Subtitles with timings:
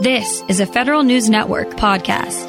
[0.00, 2.46] This is a Federal News Network podcast.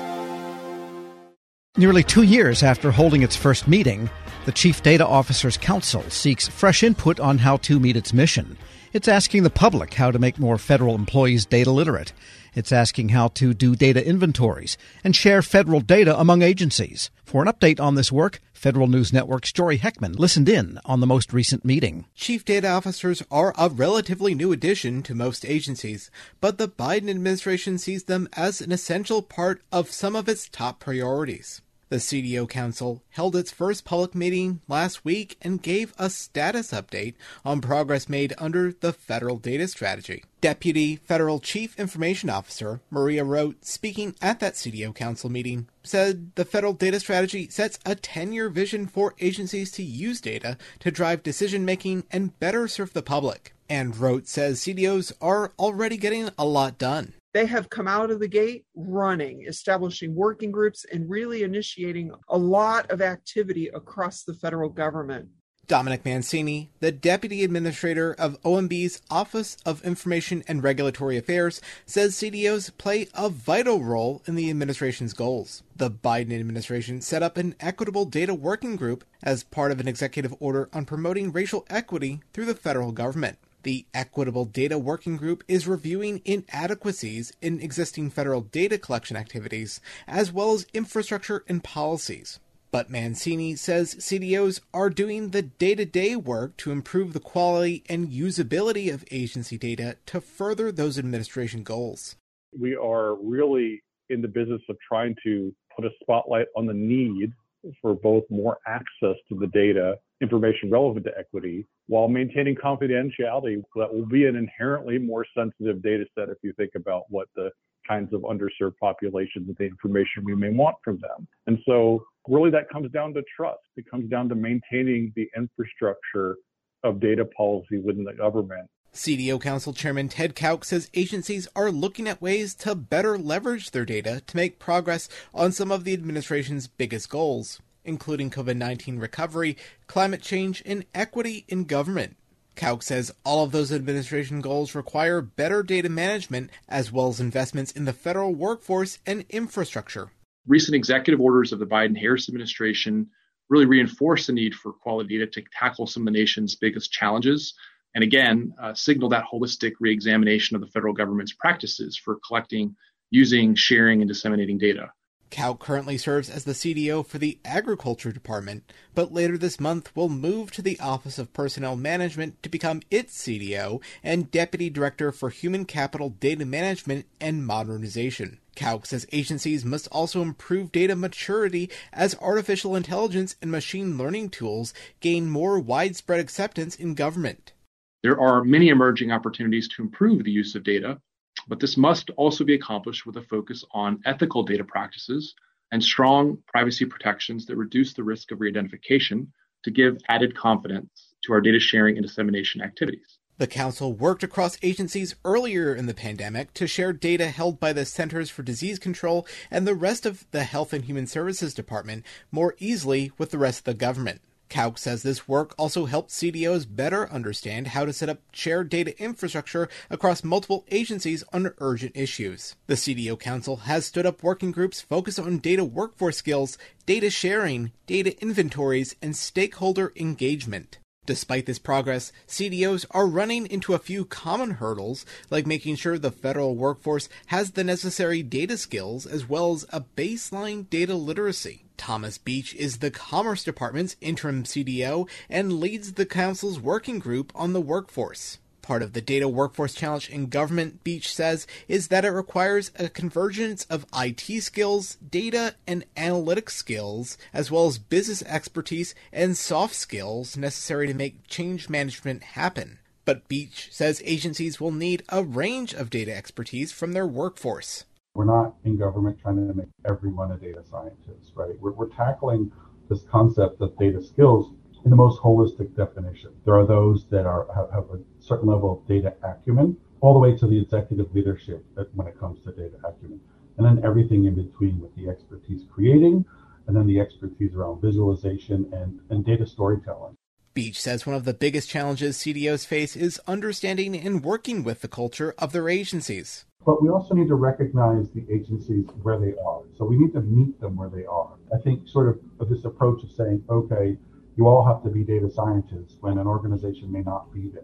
[1.77, 4.07] Nearly two years after holding its first meeting,
[4.45, 8.55] the Chief Data Officers Council seeks fresh input on how to meet its mission.
[8.91, 12.11] It's asking the public how to make more federal employees data literate.
[12.55, 17.11] It's asking how to do data inventories and share federal data among agencies.
[17.23, 21.07] For an update on this work, Federal News Network's Jory Heckman listened in on the
[21.07, 22.05] most recent meeting.
[22.15, 26.09] Chief data officers are a relatively new addition to most agencies,
[26.41, 30.79] but the Biden administration sees them as an essential part of some of its top
[30.79, 31.61] priorities.
[31.89, 37.15] The CDO Council held its first public meeting last week and gave a status update
[37.43, 40.23] on progress made under the federal data strategy.
[40.39, 46.45] Deputy Federal Chief Information Officer Maria Roat, speaking at that CDO Council meeting, said the
[46.45, 51.23] federal data strategy sets a 10 year vision for agencies to use data to drive
[51.23, 53.55] decision making and better serve the public.
[53.67, 58.19] And Roat says CDOs are already getting a lot done they have come out of
[58.19, 64.33] the gate running, establishing working groups, and really initiating a lot of activity across the
[64.33, 65.29] federal government.
[65.65, 72.77] Dominic Mancini, the Deputy Administrator of OMB's Office of Information and Regulatory Affairs, says CDOs
[72.77, 75.63] play a vital role in the administration's goals.
[75.77, 80.35] The Biden administration set up an equitable data working group as part of an executive
[80.41, 83.37] order on promoting racial equity through the federal government.
[83.63, 90.31] The Equitable Data Working Group is reviewing inadequacies in existing federal data collection activities, as
[90.31, 92.39] well as infrastructure and policies.
[92.71, 97.83] But Mancini says CDOs are doing the day to day work to improve the quality
[97.89, 102.15] and usability of agency data to further those administration goals.
[102.57, 107.33] We are really in the business of trying to put a spotlight on the need
[107.81, 113.93] for both more access to the data, information relevant to equity, while maintaining confidentiality that
[113.93, 117.49] will be an inherently more sensitive data set if you think about what the
[117.87, 121.27] kinds of underserved populations and the information we may want from them.
[121.47, 123.59] And so really that comes down to trust.
[123.77, 126.37] It comes down to maintaining the infrastructure
[126.83, 132.07] of data policy within the government CDO Council Chairman Ted Kaouk says agencies are looking
[132.07, 136.67] at ways to better leverage their data to make progress on some of the administration's
[136.67, 139.57] biggest goals, including COVID 19 recovery,
[139.87, 142.15] climate change, and equity in government.
[142.55, 147.71] Kaouk says all of those administration goals require better data management as well as investments
[147.71, 150.11] in the federal workforce and infrastructure.
[150.47, 153.07] Recent executive orders of the Biden Harris administration
[153.49, 157.53] really reinforce the need for quality data to tackle some of the nation's biggest challenges
[157.95, 162.75] and again uh, signal that holistic reexamination of the federal government's practices for collecting,
[163.09, 164.91] using, sharing, and disseminating data.
[165.31, 168.63] Kaouk currently serves as the CDO for the Agriculture Department,
[168.95, 173.15] but later this month will move to the Office of Personnel Management to become its
[173.15, 178.39] CDO and Deputy Director for Human Capital Data Management and Modernization.
[178.55, 184.73] Kaouk says agencies must also improve data maturity as artificial intelligence and machine learning tools
[184.99, 187.53] gain more widespread acceptance in government.
[188.01, 191.01] There are many emerging opportunities to improve the use of data,
[191.49, 195.35] but this must also be accomplished with a focus on ethical data practices
[195.73, 199.31] and strong privacy protections that reduce the risk of re-identification
[199.63, 203.19] to give added confidence to our data sharing and dissemination activities.
[203.37, 207.85] The Council worked across agencies earlier in the pandemic to share data held by the
[207.85, 212.55] Centers for Disease Control and the rest of the Health and Human Services Department more
[212.59, 214.21] easily with the rest of the government.
[214.49, 218.99] Kaouk says this work also helped CDOs better understand how to set up shared data
[219.01, 222.55] infrastructure across multiple agencies on urgent issues.
[222.67, 227.71] The CDO Council has stood up working groups focused on data workforce skills, data sharing,
[227.85, 230.78] data inventories, and stakeholder engagement.
[231.05, 236.11] Despite this progress, CDOs are running into a few common hurdles, like making sure the
[236.11, 241.65] federal workforce has the necessary data skills as well as a baseline data literacy.
[241.77, 247.53] Thomas Beach is the Commerce Department's interim CDO and leads the Council's working group on
[247.53, 248.37] the workforce.
[248.69, 252.87] Part of the data workforce challenge in government, Beach says, is that it requires a
[252.87, 259.73] convergence of IT skills, data and analytics skills, as well as business expertise and soft
[259.73, 262.77] skills necessary to make change management happen.
[263.05, 267.85] But Beach says agencies will need a range of data expertise from their workforce.
[268.13, 271.59] We're not in government trying to make everyone a data scientist, right?
[271.59, 272.51] We're, we're tackling
[272.87, 274.53] this concept of data skills
[274.85, 276.31] in the most holistic definition.
[276.45, 280.19] There are those that are have, have a certain level of data acumen, all the
[280.19, 283.19] way to the executive leadership when it comes to data acumen,
[283.57, 286.25] and then everything in between with the expertise creating,
[286.67, 290.15] and then the expertise around visualization and, and data storytelling.
[290.53, 294.87] Beach says one of the biggest challenges CDOs face is understanding and working with the
[294.87, 296.45] culture of their agencies.
[296.65, 299.61] But we also need to recognize the agencies where they are.
[299.77, 301.31] So we need to meet them where they are.
[301.53, 303.97] I think sort of this approach of saying, okay,
[304.35, 307.63] you all have to be data scientists when an organization may not be there.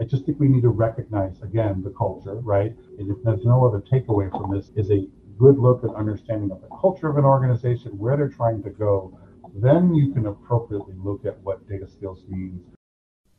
[0.00, 2.74] I just think we need to recognize again the culture, right?
[2.98, 5.06] And if there's no other takeaway from this, is a
[5.38, 9.18] good look and understanding of the culture of an organization, where they're trying to go.
[9.54, 12.62] Then you can appropriately look at what data skills means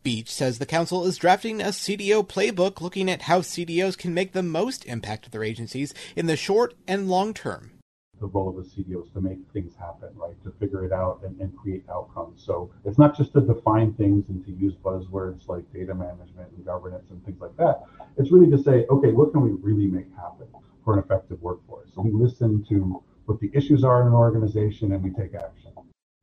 [0.04, 4.34] Beach says the council is drafting a CDO playbook looking at how CDOs can make
[4.34, 7.72] the most impact of their agencies in the short and long term.
[8.24, 10.42] The role of a CDO is to make things happen, right?
[10.46, 12.42] To figure it out and, and create outcomes.
[12.42, 16.64] So it's not just to define things and to use buzzwords like data management and
[16.64, 17.84] governance and things like that.
[18.18, 20.48] It's really to say, okay, what can we really make happen
[20.86, 21.90] for an effective workforce?
[21.94, 25.74] So we listen to what the issues are in an organization and we take action.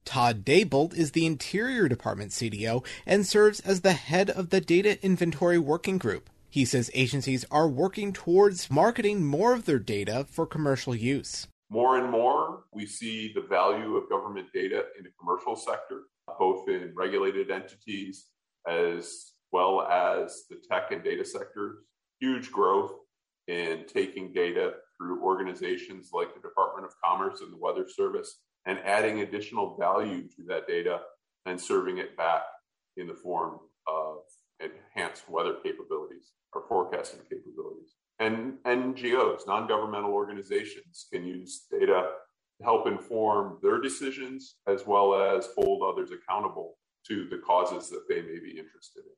[0.06, 4.98] Todd Dabolt is the Interior Department CDO and serves as the head of the Data
[5.04, 6.30] Inventory Working Group.
[6.48, 11.46] He says agencies are working towards marketing more of their data for commercial use.
[11.70, 16.02] More and more, we see the value of government data in the commercial sector,
[16.36, 18.26] both in regulated entities
[18.68, 21.78] as well as the tech and data sectors.
[22.18, 22.92] Huge growth
[23.46, 28.78] in taking data through organizations like the Department of Commerce and the Weather Service and
[28.80, 31.00] adding additional value to that data
[31.46, 32.42] and serving it back
[32.96, 34.18] in the form of
[34.60, 37.94] enhanced weather capabilities or forecasting capabilities.
[38.20, 42.10] And NGOs, non governmental organizations, can use data
[42.58, 46.76] to help inform their decisions as well as hold others accountable
[47.08, 49.12] to the causes that they may be interested in.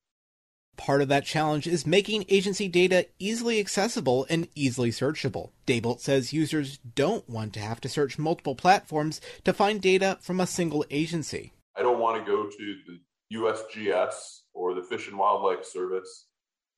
[0.76, 5.50] Part of that challenge is making agency data easily accessible and easily searchable.
[5.66, 10.40] Dabolt says users don't want to have to search multiple platforms to find data from
[10.40, 11.52] a single agency.
[11.76, 14.14] I don't want to go to the USGS
[14.55, 16.26] or the Fish and Wildlife Service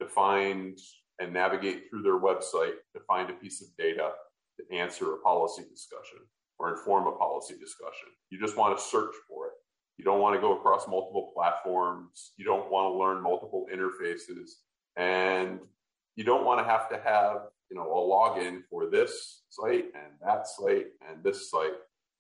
[0.01, 0.79] to find
[1.21, 4.11] and navigate through their website to find a piece of data
[4.59, 6.19] to answer a policy discussion
[6.59, 8.09] or inform a policy discussion.
[8.31, 9.53] You just want to search for it.
[9.97, 12.33] You don't want to go across multiple platforms.
[12.37, 14.51] You don't want to learn multiple interfaces.
[14.97, 15.61] And
[16.17, 20.13] you don't want to have to have, you know, a login for this site and
[20.23, 21.75] that site and this site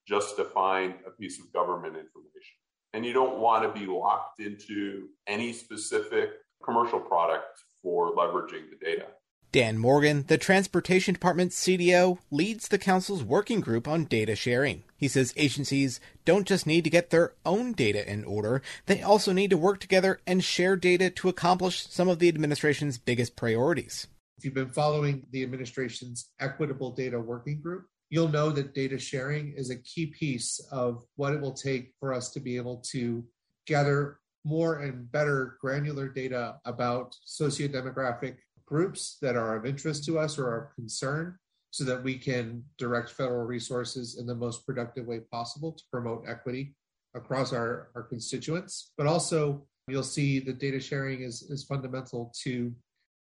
[0.07, 2.57] just to find a piece of government information.
[2.93, 6.31] And you don't want to be locked into any specific
[6.65, 9.07] commercial product for leveraging the data.
[9.53, 14.83] Dan Morgan, the Transportation Department's CDO, leads the Council's working group on data sharing.
[14.97, 19.33] He says agencies don't just need to get their own data in order, they also
[19.33, 24.09] need to work together and share data to accomplish some of the administration's biggest priorities.
[24.39, 29.53] If you've been following the administration's Equitable Data Working Group, you'll know that data sharing
[29.53, 33.25] is a key piece of what it will take for us to be able to
[33.69, 38.37] gather more and better granular data about sociodemographic
[38.67, 41.37] groups that are of interest to us or of concern
[41.71, 46.25] so that we can direct federal resources in the most productive way possible to promote
[46.29, 46.75] equity
[47.15, 48.93] across our, our constituents.
[48.97, 52.73] But also, you'll see that data sharing is, is fundamental to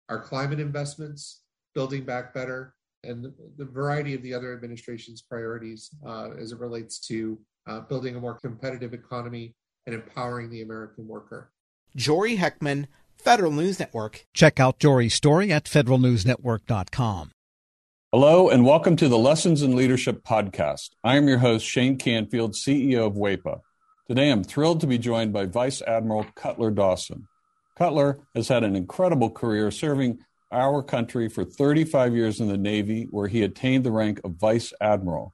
[0.10, 5.90] our climate investments, building back better, and the, the variety of the other administration's priorities
[6.06, 11.08] uh, as it relates to uh, building a more competitive economy and empowering the American
[11.08, 11.52] worker.
[11.96, 12.88] Jory Heckman,
[13.18, 14.26] Federal News Network.
[14.34, 17.32] Check out Jory's story at federalnewsnetwork.com.
[18.12, 20.90] Hello, and welcome to the Lessons in Leadership podcast.
[21.04, 23.62] I am your host, Shane Canfield, CEO of WEPA.
[24.08, 27.28] Today, I'm thrilled to be joined by Vice Admiral Cutler Dawson.
[27.78, 30.20] Cutler has had an incredible career serving
[30.52, 34.74] our country for 35 years in the Navy, where he attained the rank of Vice
[34.82, 35.34] Admiral.